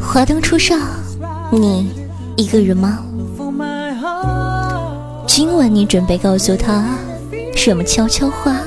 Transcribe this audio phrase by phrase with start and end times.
[0.00, 0.78] 华灯初上，
[1.50, 1.90] 你
[2.36, 3.04] 一个人吗？
[5.26, 6.94] 今晚你准备告诉他
[7.56, 8.60] 什么悄悄话？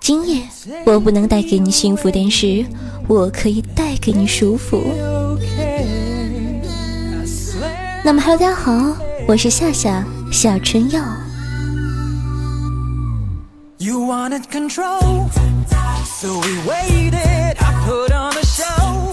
[0.00, 0.42] 今夜
[0.86, 2.64] 我不能带给你幸福，但是
[3.06, 4.82] 我可以带给你舒服。
[8.02, 8.96] 那么，Hello，大家好，
[9.26, 10.02] 我是夏夏
[10.32, 10.88] 夏春
[13.88, 15.30] You wanted control,
[16.04, 17.56] so we waited.
[17.58, 19.10] I put on a show.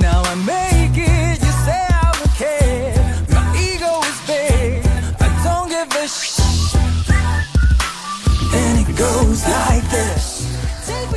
[0.00, 1.38] Now I make it.
[1.42, 2.94] You say I would care.
[3.28, 4.82] My ego is big.
[5.20, 6.74] I don't give a shit.
[8.54, 10.46] And it goes like this.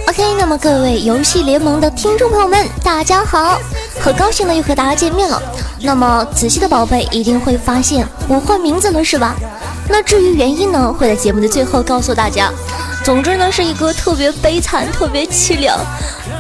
[0.09, 3.57] OK，那么各位游戏联盟的听众朋友们，大家好，
[4.01, 5.41] 很高兴的又和大家见面了。
[5.79, 9.33] 那么仔细的宝贝一定会发现我换名字了，是吧？
[9.87, 12.51] 那至于原因呢，会在节目的最后告诉大家。
[13.03, 15.77] 总之呢，是一个特别悲惨、特别凄凉，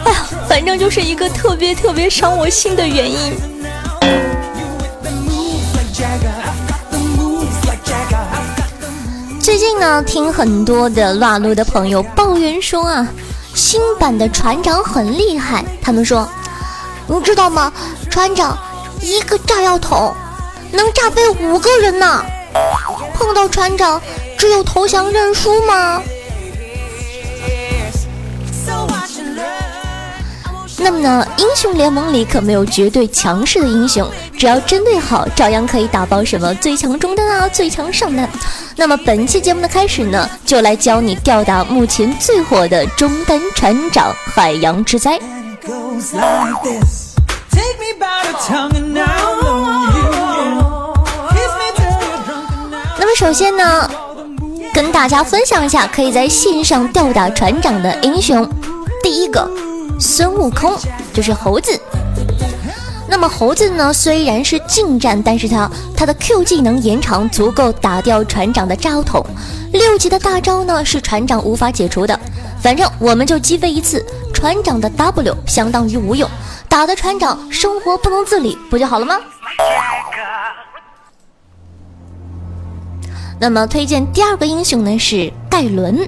[0.03, 3.33] 哎呀，反正就是一个特别特别伤我心的原因。
[9.39, 13.07] 最近呢，听很多的乱路的朋友抱怨说啊，
[13.53, 15.63] 新版的船长很厉害。
[15.83, 16.27] 他们说，
[17.05, 17.71] 你知道吗？
[18.09, 18.57] 船长
[19.01, 20.15] 一个炸药桶
[20.71, 22.25] 能炸飞五个人呢。
[23.13, 24.01] 碰到船长，
[24.37, 26.01] 只有投降认输吗？
[30.77, 38.29] 那么呢，英雄联盟里可没有绝对强势的英雄，只要针对好，照样可以打爆什么最强中单啊，最强上单。
[38.75, 45.17] 那么本期节目的开始呢，就来教你吊打目前最火的中单船长海洋之灾。
[53.25, 53.89] 首先呢，
[54.71, 58.47] 跟大家分享一下可以在线上吊打船长的英雄，
[59.01, 59.49] 第一个。
[59.99, 60.77] 孙悟空
[61.11, 61.75] 就是猴子。
[63.09, 63.91] 那么猴子呢？
[63.91, 65.67] 虽然是近战，但是他
[65.97, 69.25] 他的 Q 技能延长足够打掉船长的炸药桶。
[69.73, 72.17] 六级的大招呢是船长无法解除的。
[72.61, 74.05] 反正我们就击飞一次，
[74.35, 76.29] 船长的 W 相当于无用，
[76.69, 79.17] 打的船长生活不能自理，不就好了吗？
[83.39, 86.07] 那么推荐第二个英雄呢是盖伦。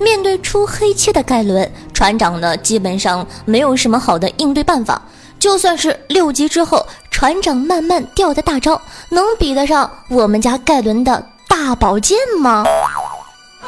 [0.00, 5.02] 面对出黑切的盖伦船长呢，基本上没有什么好的应对办法。
[5.40, 8.80] 就算是六级之后，船长慢慢掉的大招，
[9.10, 12.64] 能比得上我们家盖伦的大宝剑吗？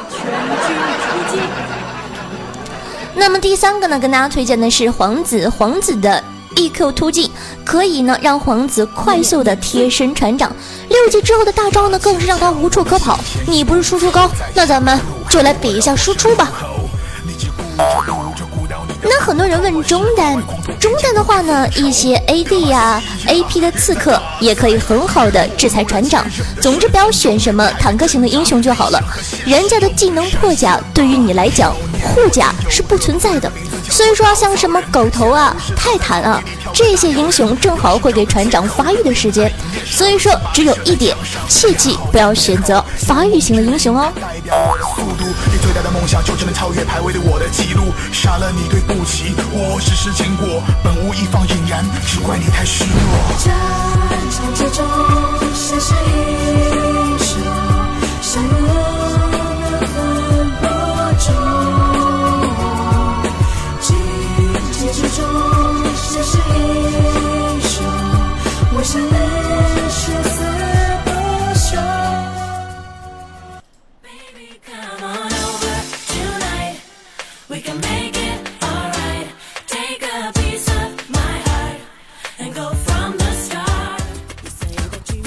[0.09, 1.41] 全军出击。
[3.13, 6.23] 那么第三个呢，跟大家推荐的是皇子，皇子的
[6.55, 7.29] EQ 突进
[7.71, 10.53] 可以呢让皇子快速的贴身船长。
[10.89, 13.17] 六级之后的大招呢，更是让他无处可跑。
[13.47, 14.99] 你不是输出高，那咱们。
[15.29, 16.51] 就来比一下输出吧。
[19.03, 20.37] 那很多人问中单，
[20.77, 26.25] 中单的话呢，一些 AD 呀、AP 的刺客也可以很好的制裁船长。
[26.59, 29.01] 总之不要选什么坦克型的英雄就好了，
[29.45, 33.51] 人家的技能破甲对于你来讲护甲是不存在的。
[33.89, 36.41] 所以说像什么狗头啊、泰坦啊
[36.73, 39.51] 这些英雄，正好会给船长发育的时间。
[39.85, 41.15] 所以说只有一点，
[41.49, 44.11] 切记不要选择发育型的英雄哦。
[45.51, 52.91] 你最大的梦想就只能超越排位对我的记录，杀了你对不起，我只是经过，本无意放引燃，只怪你太失落。
[53.43, 53.53] 战
[54.31, 54.85] 场之中，
[55.53, 56.60] 谁是英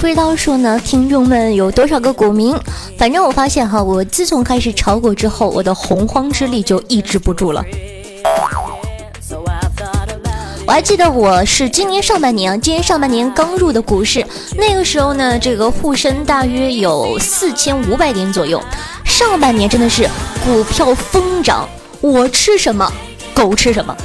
[0.05, 2.55] 不知道说呢，听众们有多少个股民？
[2.95, 7.65] 反正我发现哈，我自从开始炒股之后，我的洪荒之力就抑制不住了。
[10.67, 14.23] 我还记得我是今年上半年啊，今年上半年刚入的股市，
[14.55, 18.61] 那个时候呢，这个沪深大约有四千五百点左右。
[19.05, 20.07] 上半年真的是
[20.45, 21.67] 股票疯涨，
[21.99, 22.87] 我吃什么，
[23.33, 23.97] 狗吃什么。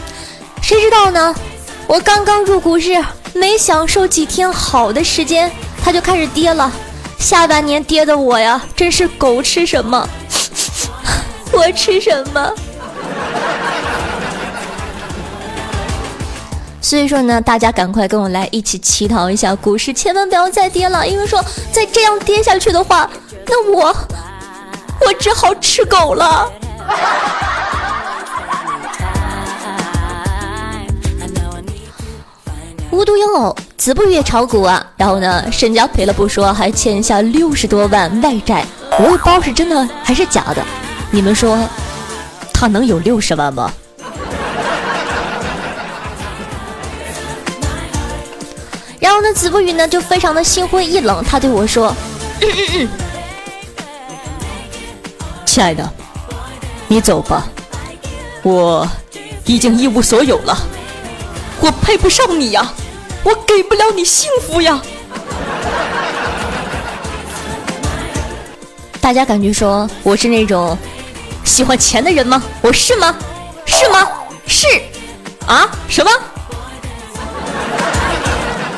[0.62, 1.34] 谁知道呢？
[1.86, 3.04] 我刚刚入股市，
[3.34, 5.52] 没享受几天好的时间。
[5.84, 6.70] 它就开始跌了。
[7.18, 10.08] 下半年跌的我呀，真是狗吃什么，
[11.52, 12.52] 我吃什么。
[16.80, 23.08] 所以说呢，大家赶快跟我来一起乞讨一下股市，千万不要再跌了，因为说再这样跌下去的话，
[23.46, 23.94] 那我
[25.06, 26.50] 我只好吃狗了。
[32.90, 38.62] 无独有偶，子不语也炒股啊，然后呢，身家赔了不说，还欠下六十多万外债，
[38.98, 40.62] 我也不知道是真的还是假的。
[41.10, 41.58] 你们说，
[42.52, 43.72] 他能有六十万吗？
[48.98, 51.96] 然后呢，子不语呢就非常的心灰意冷，他对我说
[55.46, 55.90] ：“亲爱的，
[56.86, 57.46] 你走吧，
[58.42, 58.86] 我
[59.46, 60.54] 已经一无所有了，
[61.62, 62.70] 我配不上你呀。”
[63.22, 64.80] 我给不了你幸福呀！
[69.00, 70.76] 大家感觉说我是那种
[71.44, 72.42] 喜欢钱的人吗？
[72.62, 73.14] 我是吗？
[73.66, 74.08] 是吗？
[74.46, 74.66] 是
[75.46, 75.68] 啊？
[75.88, 76.10] 什么？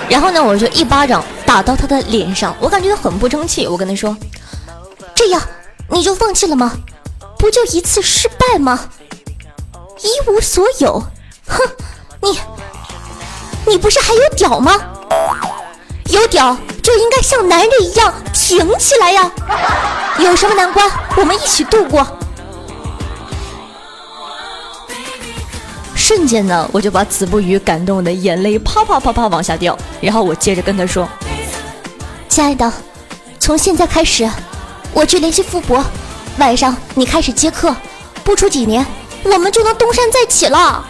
[0.09, 3.67] 然后呢，我就一巴掌打到他的脸上，我感觉他很不争气。
[3.67, 4.17] 我跟他说
[5.15, 5.41] ：“这样
[5.89, 6.73] 你就放弃了吗？
[7.39, 8.89] 不就一次失败吗？
[10.01, 11.03] 一无所有，
[11.47, 11.63] 哼，
[12.21, 12.39] 你。”
[13.67, 14.73] 你不是还有屌吗？
[16.07, 19.31] 有屌就应该像男人一样挺起来呀！
[20.19, 22.07] 有什么难关，我们一起度过。
[25.95, 29.79] 瞬间呢，我就把子不语感动的眼泪啪啪啪啪往下掉。
[30.01, 31.09] 然后我接着跟他说
[32.29, 32.71] ：“亲爱的，
[33.39, 34.29] 从现在开始，
[34.93, 35.83] 我去联系傅博，
[36.39, 37.75] 晚上你开始接客，
[38.25, 38.85] 不出几年，
[39.23, 40.85] 我们就能东山再起了。”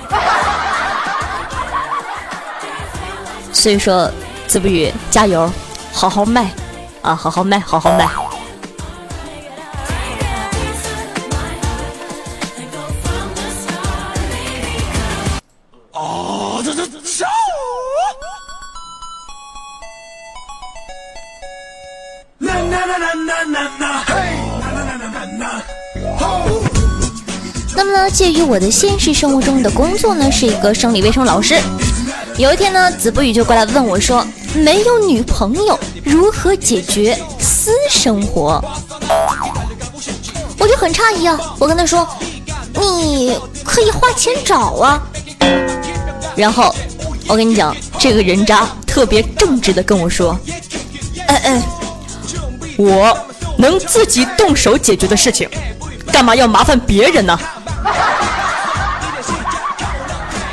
[3.53, 4.11] 所以说，
[4.49, 5.51] 子不语加油，
[5.93, 6.51] 好好卖，
[7.01, 8.09] 啊，好好卖，好好卖。
[15.93, 17.27] 哦，这这笑。
[27.75, 31.55] 那么呢，介于我的现实生活中的工作呢，是一个生理卫生老师。
[32.43, 38.61] 有一天呢，子不语就过来问我说：“没有女朋友如何解决私生活？”
[40.59, 42.05] 我就很诧异啊，我跟他说
[42.75, 45.01] ：“你可以花钱找啊。”
[46.35, 46.75] 然后
[47.29, 50.37] 我跟你讲，这个人渣特别正直的跟我说
[51.29, 51.63] ：“嗯嗯，
[52.77, 53.17] 我
[53.57, 55.49] 能自己动手解决的事情，
[56.13, 57.39] 干嘛要麻烦别人呢？”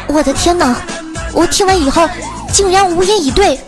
[0.05, 0.79] 我的天哪！
[1.33, 2.07] 我听完以后，
[2.51, 3.59] 竟然无言以对，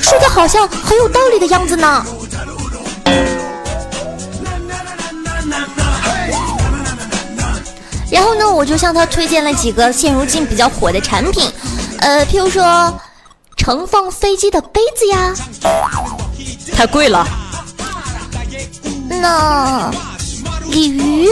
[0.00, 2.04] 说的好像很有道理的样子呢。
[8.10, 11.50] 然后呢，我就向他推荐了几个现如今比较火的产品，
[11.98, 12.98] 呃，譬如说
[13.56, 15.34] 盛放飞机的杯子呀，
[16.72, 17.26] 太贵了。
[19.08, 19.90] 那
[20.70, 21.28] 鲤鱼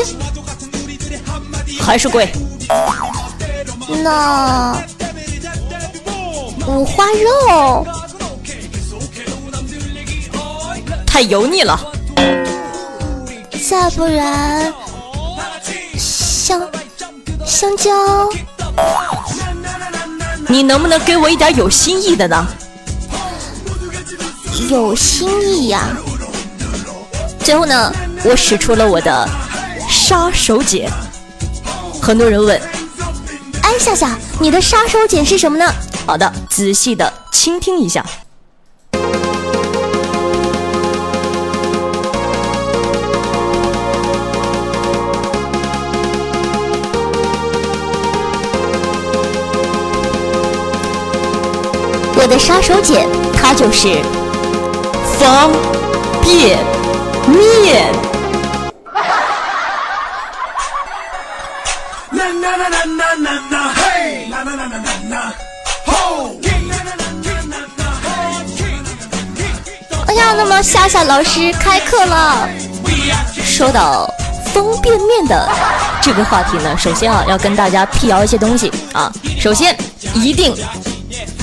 [1.81, 2.31] 还是贵。
[4.03, 4.77] 那。
[6.67, 7.87] 五花肉
[11.07, 11.79] 太油腻了，
[13.69, 14.73] 再不然
[15.97, 16.69] 香
[17.47, 17.91] 香蕉，
[20.49, 22.47] 你能不能给我一点有新意的呢？
[24.71, 25.89] 有新意呀！
[27.41, 27.93] 最后呢，
[28.25, 29.29] 我使出了我的
[29.89, 30.89] 杀手锏。
[32.01, 32.61] 很多人问，
[33.63, 35.73] 哎，夏夏，你的杀手锏是什么呢？
[36.07, 38.05] 好的，仔细的倾听一下。
[52.17, 53.05] 我的杀手锏，
[53.37, 54.01] 它就是
[55.19, 55.51] 方
[56.23, 56.65] 便
[57.27, 57.93] 面。
[70.37, 72.49] 那么夏夏老师开课了。
[73.43, 74.13] 说到
[74.53, 75.49] 方便面的
[76.03, 79.11] 这个话题呢，首先啊要跟大家辟谣一些东西啊。
[79.39, 79.77] 首先
[80.15, 80.55] 一定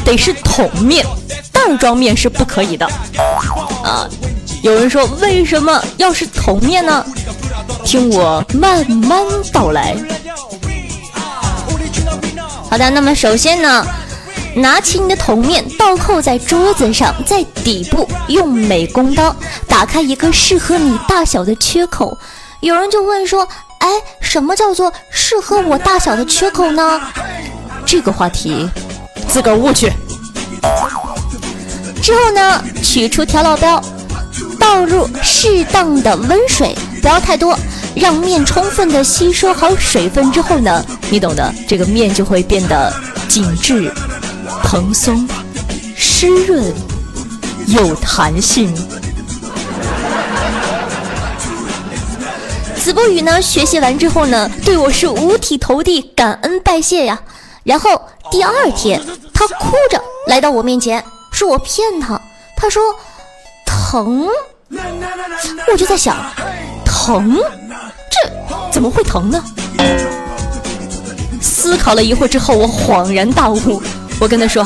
[0.03, 1.05] 得是桶面，
[1.51, 2.85] 袋装面是不可以的
[3.83, 4.07] 啊。
[4.61, 7.05] 有人说为什么要是桶面呢？
[7.85, 9.23] 听我慢慢
[9.53, 9.95] 道来。
[12.69, 13.85] 好的，那么首先呢。
[14.55, 19.35] 拿起你的桶面，倒扣在桌子上，在底部用美工刀
[19.67, 22.17] 打开一个适合你大小的缺口。
[22.59, 23.47] 有人就问说
[23.79, 23.87] ：“哎，
[24.19, 27.01] 什么叫做适合我大小的缺口呢？”
[27.85, 28.69] 这个话题
[29.27, 29.91] 自个儿悟去。
[32.01, 33.81] 之后呢，取出调料包，
[34.59, 37.57] 倒入适当的温水，不要太多，
[37.95, 42.93] 让面充分的吸收好水分之后呢，你懂的，这个面就会变得
[43.27, 43.91] 紧致。
[44.71, 45.27] 蓬松
[45.97, 46.73] 湿润
[47.67, 48.73] 有弹性。
[52.77, 57.19] 子不语呢，学习完之后呢，对我是五体投地，感恩拜谢呀。
[57.65, 58.01] 然后
[58.31, 59.01] 第二天，
[59.33, 62.17] 他哭着来到我面前，说我骗他。
[62.55, 62.81] 他说
[63.65, 64.25] 疼，
[65.69, 66.15] 我就在想，
[66.85, 67.37] 疼，
[68.09, 68.31] 这
[68.71, 69.43] 怎么会疼呢？
[71.41, 73.83] 思考了一会儿之后，我恍然大悟，
[74.21, 74.63] 我跟他说，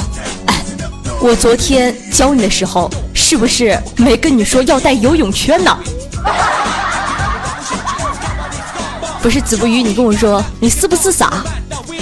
[0.48, 0.62] 哎，
[1.22, 5.78] 我昨天教你的时候，是不是没跟你说要带游泳圈呢？
[9.24, 11.42] 不是子不语，你跟我说，你是不是傻？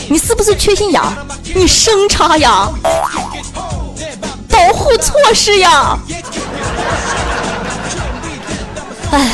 [0.09, 1.13] 你是不是缺心眼儿？
[1.53, 2.67] 你生差呀？
[4.49, 5.95] 保护措施呀？
[9.11, 9.29] 哎，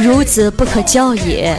[0.00, 1.56] 孺子不可教也。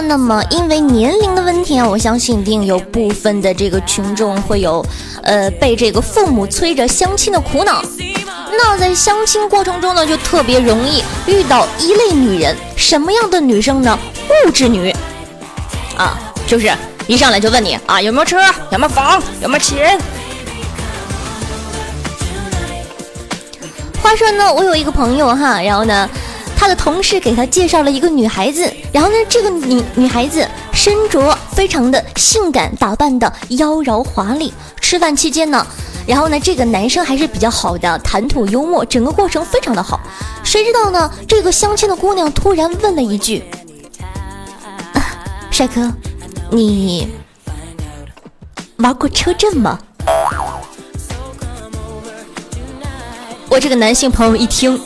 [0.00, 4.84] 那么，因为年龄的问题啊，我相信一定有部分的这个群众会有，
[5.22, 7.82] 呃，被这个父母催着相亲的苦恼。
[8.50, 13.98] 那在相亲过程中呢，就特别容易遇到一类女人，什么样的女生呢？
[14.46, 14.94] 物质女
[15.96, 16.72] 啊，就是
[17.06, 18.38] 一上来就问你啊，有没有车，
[18.70, 19.98] 有没有房，有没有钱。
[24.02, 26.08] 话说呢，我有一个朋友哈，然后呢。
[26.56, 34.52] 他的同事给他介绍了一个女孩子，然后呢，这个女女孩子身着非常的性感，打扮的妖娆华丽。
[34.80, 35.64] 吃饭期间呢，
[36.06, 40.00] 然后呢，这个男生还是比较好的，谈吐幽默，整个过程非常的好。
[40.42, 43.44] 谁知道呢，这个相亲的姑娘突然问了一句
[45.52, 45.92] ：“帅哥，
[46.50, 47.12] 你
[48.78, 49.78] 玩过车震吗？”
[53.48, 54.80] 我这个男性朋友一听。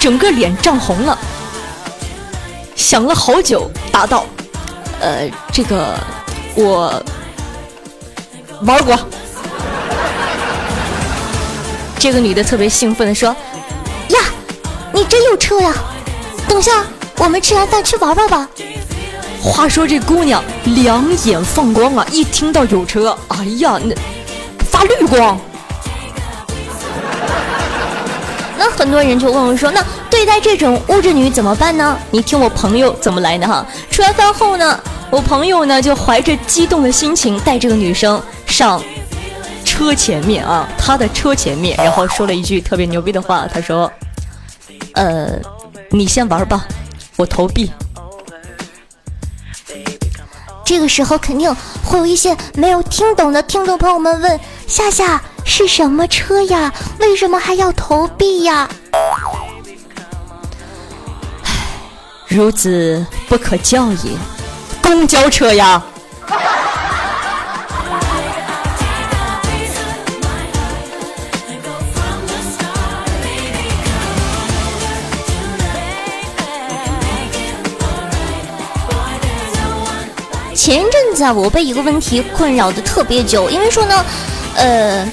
[0.00, 1.16] 整个脸涨红了，
[2.74, 4.24] 想了好久，答道
[4.98, 5.94] ：“呃，这个
[6.54, 6.90] 我
[8.62, 8.98] 玩过。”
[11.98, 13.28] 这个女的特别兴奋的说
[14.08, 14.18] ：“呀，
[14.90, 15.74] 你真有车呀！
[16.48, 16.82] 等下
[17.18, 18.48] 我们吃完饭去玩玩吧。”
[19.42, 23.94] 话说这姑娘两眼放光啊，一听到有车，哎呀，那
[24.64, 25.38] 发绿光。
[28.62, 33.66] 那很多人就问我说：“那对待这种物质女怎么办呢？”你听我朋友怎么来的哈。
[33.90, 38.78] 吃完饭后呢，我朋友呢就怀着激动的心情带这个女生上
[39.64, 43.90] 车前面啊，她的车前面，然后说了一句特别牛逼的话，他说
[44.92, 45.30] ：“呃，
[45.90, 46.66] 你先玩吧，
[47.16, 47.72] 我投币。”
[50.66, 51.52] 这个时候肯定
[51.82, 54.38] 会有一些没有听懂的听众朋友们问
[54.68, 55.18] ：“夏夏。”
[55.52, 56.72] 是什么车呀？
[57.00, 58.70] 为什么还要投币呀？
[61.42, 61.52] 唉，
[62.28, 64.12] 孺子不可教也。
[64.80, 65.82] 公交车呀！
[80.54, 84.04] 前一阵子啊，我被一个问题困扰的特别久，因为说呢，
[84.54, 85.12] 呃。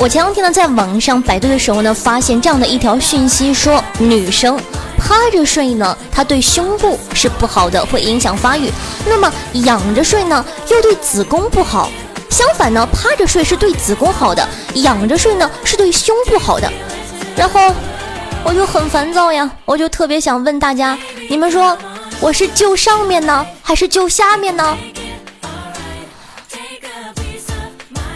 [0.00, 4.58] 我前两天呢，在网上百度的时候呢，发现这样的一条讯息，说女生
[4.96, 8.70] 趴着睡呢，它对胸部是不好的，会影响发育；
[9.04, 11.90] 那么仰着睡呢，又对子宫不好。
[12.30, 16.72] 相反呢，趴着睡是对子宫好的，仰着睡呢是对胸部好的。
[17.36, 17.60] 然后
[18.42, 20.96] 我就很烦躁呀，我就特别想问大家，
[21.28, 21.76] 你们说
[22.20, 24.78] 我是救上面呢，还是救下面呢？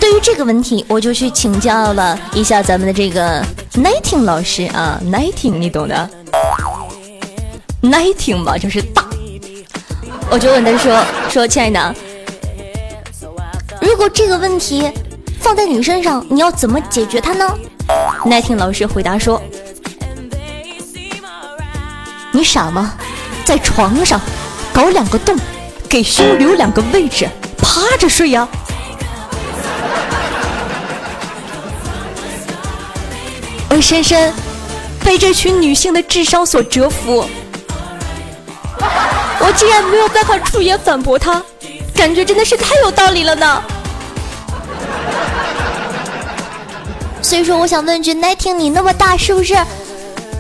[0.05, 3.43] 对于这个问题，我就去请教了一下咱们的这个
[3.73, 6.11] Nighting 老师啊，Nighting 你懂的
[7.81, 9.03] ，Nighting 嘛就是大，
[10.29, 11.95] 我就问他说说亲爱的，
[13.81, 14.93] 如果这个问题
[15.41, 17.55] 放在你身上，你要怎么解决它呢
[18.27, 19.41] ？Nighting 老师回答说，
[22.31, 22.93] 你傻吗？
[23.47, 24.21] 在床上
[24.71, 25.35] 搞两个洞，
[25.89, 28.47] 给胸留两个位置，趴着睡呀。
[33.85, 34.33] 深深
[35.05, 37.27] 被这群女性的智商所折服，
[39.39, 41.43] 我竟然没有办法出言反驳她，
[41.95, 43.63] 感觉真的是太有道理了呢。
[47.21, 49.55] 所以说，我想问句，，Nighting，你那么大，是不是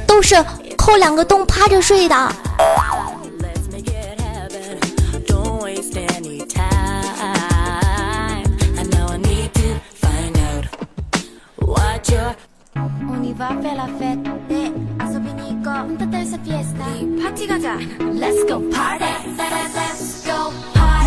[0.07, 0.43] 都是
[0.75, 2.33] 抠两个洞趴着睡的？
[13.37, 14.23] va la fête.
[14.49, 16.87] 네, 아소비니꺼 혼자 떨서 피에스타.
[16.95, 17.79] 네, 파티 가자.
[17.99, 19.05] Let's go party.
[19.37, 21.05] Let's go party.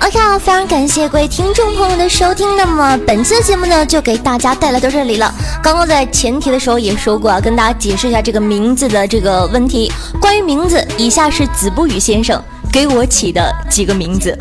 [0.00, 2.56] OK，非常感谢各位听众朋友的收听。
[2.56, 5.32] 那么本期的节目呢，就给大家带来到这里了。
[5.62, 9.92] 刚刚在前提的时候也说过啊，跟大家解释一下这个名字的这个问题。
[10.20, 12.40] 关于名字，以下是子不语先生
[12.72, 14.38] 给我起的几个名字。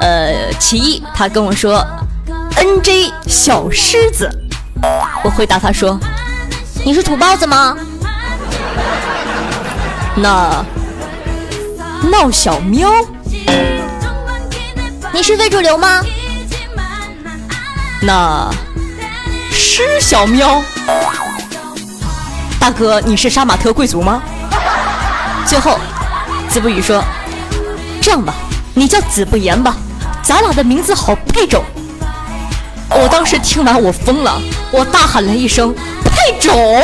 [0.00, 1.84] 呃，其一，他跟我说
[2.54, 4.30] “NJ 小狮子”，
[5.24, 5.98] 我回答他说
[6.84, 7.76] ：“你是土包子吗？”
[10.14, 10.64] 那
[12.10, 12.90] 闹小喵。
[15.12, 16.02] 你是非主流吗？
[18.02, 18.50] 那
[19.50, 20.62] 是小喵。
[22.58, 24.22] 大哥，你是杀马特贵族吗？
[25.44, 25.78] 最后，
[26.48, 27.02] 子不语说
[28.00, 28.34] ：“这样吧，
[28.74, 29.76] 你叫子不言吧，
[30.22, 31.64] 咱俩的名字好配种。”
[32.90, 34.40] 我当时听完我疯了，
[34.70, 35.74] 我大喊了一声
[36.04, 36.82] ：“配种！”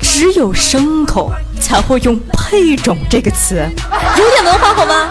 [0.00, 3.66] 只有牲口才会用“配种”这个词，
[4.18, 5.08] 有点文化好吗？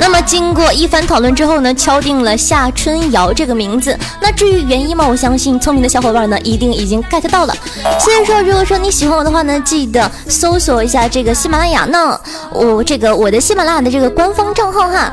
[0.00, 3.96] 那么经过一番讨论之后呢，敲定了夏春瑶这个名字。
[4.20, 7.54] 那至于原因嘛，我相信聪明的小伙伴呢一定已经 get 到了。
[8.00, 12.18] 所以说，如果说你喜欢我的话呢，记得搜索一下这个喜马拉雅呢，
[12.50, 15.12] 我这个我的喜马拉雅的这个官方账号哈，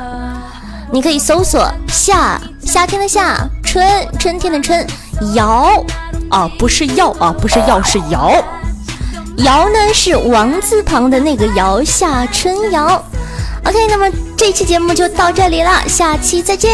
[0.90, 3.86] 你可以搜索夏夏天的夏春
[4.18, 4.88] 春天的春
[5.36, 5.84] 瑶
[6.30, 8.32] 啊，不是药啊，不是药是瑶，
[9.40, 13.04] 瑶呢是王字旁的那个瑶，夏春瑶。
[13.68, 16.72] OK，那么这期节目就到这里了，下期再见。